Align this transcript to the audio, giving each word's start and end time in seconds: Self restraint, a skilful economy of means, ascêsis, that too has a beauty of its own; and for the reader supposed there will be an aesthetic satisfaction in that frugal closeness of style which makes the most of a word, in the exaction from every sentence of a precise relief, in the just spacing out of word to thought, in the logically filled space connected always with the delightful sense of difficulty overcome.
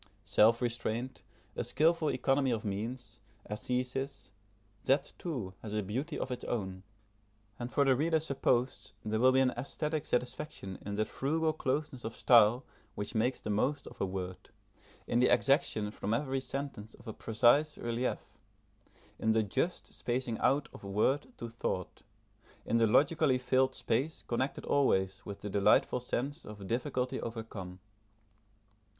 Self 0.25 0.63
restraint, 0.63 1.21
a 1.55 1.63
skilful 1.63 2.09
economy 2.09 2.49
of 2.49 2.65
means, 2.65 3.19
ascêsis, 3.47 4.31
that 4.85 5.13
too 5.19 5.53
has 5.61 5.75
a 5.75 5.83
beauty 5.83 6.17
of 6.17 6.31
its 6.31 6.43
own; 6.45 6.81
and 7.59 7.71
for 7.71 7.85
the 7.85 7.95
reader 7.95 8.19
supposed 8.19 8.93
there 9.05 9.19
will 9.19 9.31
be 9.31 9.41
an 9.41 9.51
aesthetic 9.51 10.07
satisfaction 10.07 10.79
in 10.83 10.95
that 10.95 11.07
frugal 11.07 11.53
closeness 11.53 12.03
of 12.03 12.15
style 12.15 12.65
which 12.95 13.13
makes 13.13 13.41
the 13.41 13.51
most 13.51 13.85
of 13.85 14.01
a 14.01 14.05
word, 14.07 14.49
in 15.05 15.19
the 15.19 15.31
exaction 15.31 15.91
from 15.91 16.15
every 16.15 16.39
sentence 16.41 16.95
of 16.95 17.07
a 17.07 17.13
precise 17.13 17.77
relief, 17.77 18.39
in 19.19 19.33
the 19.33 19.43
just 19.43 19.93
spacing 19.93 20.39
out 20.39 20.67
of 20.73 20.83
word 20.83 21.27
to 21.37 21.47
thought, 21.47 22.01
in 22.65 22.77
the 22.77 22.87
logically 22.87 23.37
filled 23.37 23.75
space 23.75 24.23
connected 24.23 24.65
always 24.65 25.23
with 25.27 25.41
the 25.41 25.49
delightful 25.51 25.99
sense 25.99 26.43
of 26.43 26.65
difficulty 26.65 27.21
overcome. 27.21 27.79